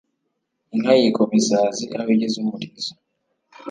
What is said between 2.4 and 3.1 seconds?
umurizo